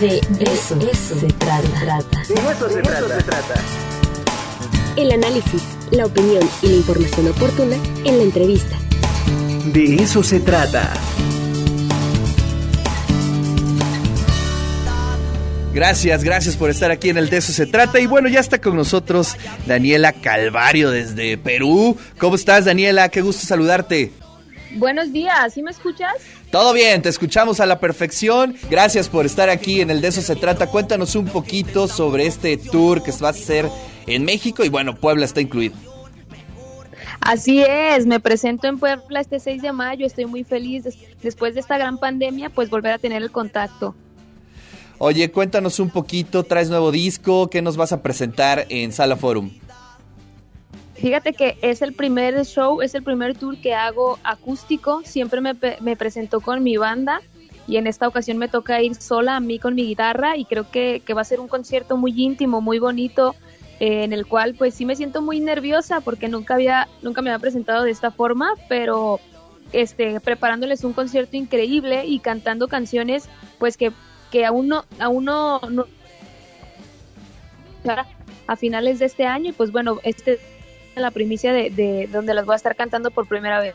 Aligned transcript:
De 0.00 0.20
eso, 0.40 0.78
eso 0.80 1.20
se 1.20 1.26
trata. 1.26 2.22
De 2.28 2.34
eso, 2.34 2.68
se, 2.70 2.80
trata. 2.80 3.54
El 4.96 5.12
análisis, 5.12 5.62
la 5.90 6.06
opinión 6.06 6.48
y 6.62 6.68
la 6.68 6.76
información 6.76 7.28
oportuna 7.28 7.76
en 8.04 8.18
la 8.18 8.22
entrevista. 8.24 8.78
De 9.66 9.96
eso 9.96 10.22
se 10.22 10.40
trata. 10.40 10.92
Gracias, 15.74 16.24
gracias 16.24 16.56
por 16.56 16.70
estar 16.70 16.90
aquí 16.90 17.10
en 17.10 17.18
el 17.18 17.28
De 17.28 17.38
eso 17.38 17.52
se 17.52 17.66
trata. 17.66 18.00
Y 18.00 18.06
bueno, 18.06 18.28
ya 18.28 18.40
está 18.40 18.60
con 18.60 18.76
nosotros 18.76 19.36
Daniela 19.66 20.12
Calvario 20.12 20.90
desde 20.90 21.36
Perú. 21.36 21.98
¿Cómo 22.18 22.36
estás, 22.36 22.64
Daniela? 22.64 23.08
Qué 23.08 23.20
gusto 23.20 23.46
saludarte. 23.46 24.12
Buenos 24.76 25.12
días, 25.12 25.52
¿sí 25.52 25.62
me 25.62 25.70
escuchas? 25.70 26.14
Todo 26.52 26.74
bien, 26.74 27.00
te 27.00 27.08
escuchamos 27.08 27.60
a 27.60 27.66
la 27.66 27.80
perfección. 27.80 28.54
Gracias 28.68 29.08
por 29.08 29.24
estar 29.24 29.48
aquí 29.48 29.80
en 29.80 29.88
el 29.88 30.02
De 30.02 30.08
eso 30.08 30.20
se 30.20 30.36
trata. 30.36 30.66
Cuéntanos 30.66 31.16
un 31.16 31.24
poquito 31.24 31.88
sobre 31.88 32.26
este 32.26 32.58
tour 32.58 33.02
que 33.02 33.10
se 33.10 33.22
va 33.22 33.28
a 33.28 33.30
hacer 33.30 33.70
en 34.06 34.26
México 34.26 34.62
y 34.62 34.68
bueno, 34.68 34.94
Puebla 34.94 35.24
está 35.24 35.40
incluido. 35.40 35.74
Así 37.22 37.62
es, 37.66 38.04
me 38.04 38.20
presento 38.20 38.66
en 38.66 38.78
Puebla 38.78 39.20
este 39.20 39.40
6 39.40 39.62
de 39.62 39.72
mayo, 39.72 40.04
estoy 40.04 40.26
muy 40.26 40.44
feliz 40.44 40.84
después 41.22 41.54
de 41.54 41.60
esta 41.60 41.78
gran 41.78 41.96
pandemia, 41.96 42.50
pues 42.50 42.68
volver 42.68 42.92
a 42.92 42.98
tener 42.98 43.22
el 43.22 43.30
contacto. 43.30 43.94
Oye, 44.98 45.30
cuéntanos 45.30 45.80
un 45.80 45.88
poquito, 45.88 46.44
traes 46.44 46.68
nuevo 46.68 46.92
disco, 46.92 47.48
¿qué 47.48 47.62
nos 47.62 47.78
vas 47.78 47.92
a 47.92 48.02
presentar 48.02 48.66
en 48.68 48.92
Sala 48.92 49.16
Forum? 49.16 49.52
Fíjate 51.02 51.32
que 51.32 51.56
es 51.62 51.82
el 51.82 51.94
primer 51.94 52.46
show, 52.46 52.80
es 52.80 52.94
el 52.94 53.02
primer 53.02 53.36
tour 53.36 53.60
que 53.60 53.74
hago 53.74 54.20
acústico. 54.22 55.02
Siempre 55.04 55.40
me, 55.40 55.52
me 55.80 55.96
presento 55.96 56.40
con 56.40 56.62
mi 56.62 56.76
banda 56.76 57.20
y 57.66 57.76
en 57.76 57.88
esta 57.88 58.06
ocasión 58.06 58.38
me 58.38 58.46
toca 58.46 58.80
ir 58.80 58.94
sola 58.94 59.34
a 59.34 59.40
mí 59.40 59.58
con 59.58 59.74
mi 59.74 59.84
guitarra 59.84 60.36
y 60.36 60.44
creo 60.44 60.70
que, 60.70 61.02
va 61.12 61.22
a 61.22 61.24
ser 61.24 61.40
un 61.40 61.48
concierto 61.48 61.96
muy 61.96 62.12
íntimo, 62.16 62.60
muy 62.60 62.78
bonito, 62.78 63.34
eh, 63.80 64.04
en 64.04 64.12
el 64.12 64.26
cual 64.26 64.54
pues 64.54 64.74
sí 64.74 64.86
me 64.86 64.94
siento 64.94 65.22
muy 65.22 65.40
nerviosa 65.40 66.00
porque 66.02 66.28
nunca 66.28 66.54
había, 66.54 66.86
nunca 67.02 67.20
me 67.20 67.30
había 67.30 67.40
presentado 67.40 67.82
de 67.82 67.90
esta 67.90 68.12
forma, 68.12 68.52
pero 68.68 69.18
este, 69.72 70.20
preparándoles 70.20 70.84
un 70.84 70.92
concierto 70.92 71.36
increíble 71.36 72.06
y 72.06 72.20
cantando 72.20 72.68
canciones 72.68 73.28
pues 73.58 73.76
que, 73.76 73.90
que 74.30 74.46
aún 74.46 74.68
no, 74.68 74.84
aún 75.00 75.24
no, 75.24 75.58
no 75.68 75.84
a 78.46 78.54
finales 78.54 79.00
de 79.00 79.06
este 79.06 79.26
año 79.26 79.50
y 79.50 79.52
pues 79.52 79.72
bueno, 79.72 79.98
este 80.04 80.38
la 81.00 81.10
primicia 81.10 81.52
de, 81.52 82.08
donde 82.12 82.34
las 82.34 82.44
voy 82.44 82.54
a 82.54 82.56
estar 82.56 82.76
cantando 82.76 83.10
por 83.10 83.26
primera 83.26 83.60
vez. 83.60 83.74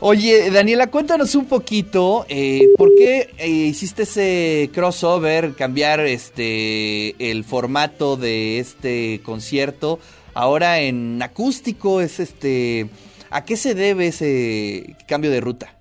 Oye, 0.00 0.50
Daniela, 0.50 0.88
cuéntanos 0.88 1.34
un 1.34 1.46
poquito, 1.46 2.26
eh, 2.28 2.68
¿por 2.76 2.94
qué 2.94 3.30
eh, 3.38 3.48
hiciste 3.48 4.02
ese 4.02 4.70
crossover, 4.74 5.54
cambiar 5.54 6.00
este 6.00 7.30
el 7.30 7.44
formato 7.44 8.18
de 8.18 8.58
este 8.58 9.22
concierto 9.24 9.98
ahora 10.34 10.80
en 10.80 11.22
acústico? 11.22 12.02
Es 12.02 12.20
este, 12.20 12.90
¿a 13.30 13.46
qué 13.46 13.56
se 13.56 13.74
debe 13.74 14.08
ese 14.08 14.96
cambio 15.06 15.30
de 15.30 15.40
ruta? 15.40 15.76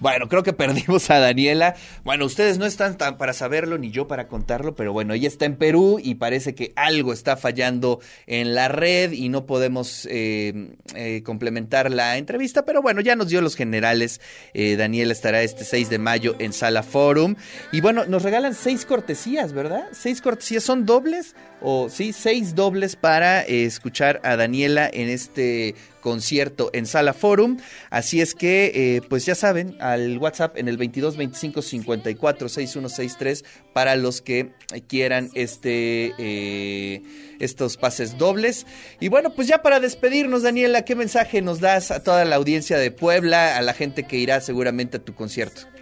Bueno, 0.00 0.30
creo 0.30 0.42
que 0.42 0.54
perdimos 0.54 1.10
a 1.10 1.18
Daniela. 1.18 1.74
Bueno, 2.04 2.24
ustedes 2.24 2.56
no 2.56 2.64
están 2.64 2.96
tan 2.96 3.18
para 3.18 3.34
saberlo 3.34 3.76
ni 3.76 3.90
yo 3.90 4.08
para 4.08 4.28
contarlo, 4.28 4.74
pero 4.74 4.94
bueno, 4.94 5.12
ella 5.12 5.28
está 5.28 5.44
en 5.44 5.56
Perú 5.56 6.00
y 6.02 6.14
parece 6.14 6.54
que 6.54 6.72
algo 6.74 7.12
está 7.12 7.36
fallando 7.36 8.00
en 8.26 8.54
la 8.54 8.68
red 8.68 9.12
y 9.12 9.28
no 9.28 9.44
podemos 9.44 10.08
eh, 10.10 10.70
eh, 10.94 11.22
complementar 11.22 11.90
la 11.90 12.16
entrevista, 12.16 12.64
pero 12.64 12.80
bueno, 12.80 13.02
ya 13.02 13.14
nos 13.14 13.28
dio 13.28 13.42
los 13.42 13.56
generales. 13.56 14.22
Eh, 14.54 14.76
Daniela 14.76 15.12
estará 15.12 15.42
este 15.42 15.64
6 15.64 15.90
de 15.90 15.98
mayo 15.98 16.34
en 16.38 16.54
Sala 16.54 16.82
Forum 16.82 17.36
y 17.70 17.82
bueno, 17.82 18.06
nos 18.06 18.22
regalan 18.22 18.54
seis 18.54 18.86
cortesías, 18.86 19.52
¿verdad? 19.52 19.84
Seis 19.92 20.22
cortesías, 20.22 20.64
¿son 20.64 20.86
dobles? 20.86 21.36
O 21.60 21.90
sí, 21.90 22.14
seis 22.14 22.54
dobles 22.54 22.96
para 22.96 23.42
escuchar 23.42 24.22
a 24.24 24.36
Daniela 24.36 24.88
en 24.90 25.10
este 25.10 25.74
concierto 26.00 26.70
en 26.72 26.86
Sala 26.86 27.12
Forum. 27.12 27.58
Así 27.90 28.20
es 28.20 28.34
que, 28.34 28.72
eh, 28.74 29.02
pues 29.08 29.26
ya 29.26 29.34
saben, 29.34 29.76
al 29.80 30.18
WhatsApp 30.18 30.56
en 30.56 30.68
el 30.68 30.76
22 30.76 31.16
25 31.16 31.62
54 31.62 32.48
6163 32.48 33.44
para 33.72 33.96
los 33.96 34.20
que 34.20 34.52
quieran 34.88 35.30
este 35.34 36.12
eh, 36.18 37.02
estos 37.38 37.76
pases 37.76 38.18
dobles. 38.18 38.66
Y 39.00 39.08
bueno, 39.08 39.34
pues 39.34 39.48
ya 39.48 39.62
para 39.62 39.80
despedirnos, 39.80 40.42
Daniela, 40.42 40.84
¿qué 40.84 40.94
mensaje 40.94 41.42
nos 41.42 41.60
das 41.60 41.90
a 41.90 42.02
toda 42.02 42.24
la 42.24 42.36
audiencia 42.36 42.78
de 42.78 42.90
Puebla, 42.90 43.56
a 43.56 43.62
la 43.62 43.74
gente 43.74 44.04
que 44.04 44.16
irá 44.16 44.40
seguramente 44.40 44.98
a 44.98 45.04
tu 45.04 45.14
concierto? 45.14 45.79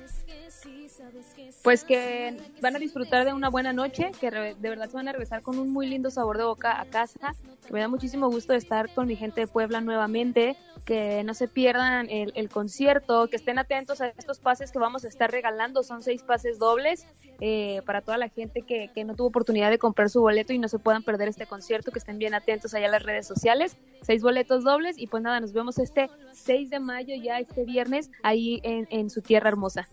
Pues 1.63 1.85
que 1.85 2.37
van 2.61 2.77
a 2.77 2.79
disfrutar 2.79 3.25
de 3.25 3.33
una 3.33 3.49
buena 3.51 3.73
noche, 3.73 4.13
que 4.21 4.31
de 4.31 4.69
verdad 4.69 4.89
se 4.89 4.97
van 4.97 5.09
a 5.09 5.13
regresar 5.13 5.43
con 5.43 5.59
un 5.59 5.73
muy 5.73 5.87
lindo 5.87 6.11
sabor 6.11 6.39
de 6.39 6.45
boca 6.45 6.81
a 6.81 6.87
casa, 6.87 7.35
que 7.67 7.73
me 7.73 7.81
da 7.81 7.89
muchísimo 7.89 8.31
gusto 8.31 8.55
estar 8.55 8.93
con 8.95 9.07
mi 9.07 9.17
gente 9.17 9.43
de 9.43 9.47
Puebla 9.47 9.81
nuevamente, 9.81 10.57
que 10.85 11.23
no 11.25 11.35
se 11.35 11.49
pierdan 11.49 12.09
el, 12.09 12.49
concierto, 12.49 13.29
que 13.29 13.37
estén 13.37 13.59
atentos 13.59 14.01
a 14.01 14.09
estos 14.09 14.39
pases 14.39 14.73
que 14.73 14.79
vamos 14.79 15.05
a 15.05 15.09
estar 15.09 15.31
regalando, 15.31 15.83
son 15.83 16.03
seis 16.03 16.23
pases 16.23 16.59
dobles 16.59 17.07
eh, 17.41 17.83
para 17.85 18.01
toda 18.01 18.17
la 18.17 18.29
gente 18.29 18.63
que, 18.63 18.91
que 18.95 19.05
no 19.05 19.15
tuvo 19.15 19.27
oportunidad 19.27 19.71
de 19.71 19.79
comprar 19.79 20.09
su 20.09 20.21
boleto 20.21 20.53
y 20.53 20.59
no 20.59 20.69
se 20.69 20.79
puedan 20.79 21.03
perder 21.03 21.29
este 21.29 21.47
concierto, 21.47 21.91
que 21.91 21.99
estén 21.99 22.19
bien 22.19 22.35
atentos 22.35 22.73
allá 22.73 22.87
en 22.87 22.93
las 22.93 23.03
redes 23.03 23.27
sociales, 23.27 23.77
seis 24.03 24.23
boletos 24.23 24.65
dobles 24.65 24.97
y 24.99 25.09
pues 25.09 25.23
nada, 25.23 25.41
nos 25.41 25.53
vemos 25.53 25.79
este 25.79 26.09
6 26.33 26.71
de 26.71 26.81
mayo 26.81 27.15
ya 27.23 27.39
este 27.39 27.65
viernes 27.65 28.11
ahí 28.23 28.61
en, 28.63 28.87
en 28.91 29.11
su 29.11 29.21
tierra 29.21 29.49
hermosa. 29.49 29.89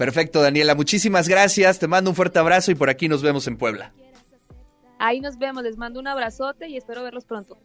Perfecto, 0.00 0.40
Daniela. 0.40 0.74
Muchísimas 0.74 1.28
gracias. 1.28 1.78
Te 1.78 1.86
mando 1.86 2.08
un 2.08 2.16
fuerte 2.16 2.38
abrazo 2.38 2.70
y 2.70 2.74
por 2.74 2.88
aquí 2.88 3.06
nos 3.06 3.20
vemos 3.20 3.46
en 3.46 3.58
Puebla. 3.58 3.92
Ahí 4.98 5.20
nos 5.20 5.36
vemos. 5.36 5.62
Les 5.62 5.76
mando 5.76 6.00
un 6.00 6.06
abrazote 6.06 6.68
y 6.68 6.78
espero 6.78 7.02
verlos 7.02 7.26
pronto. 7.26 7.58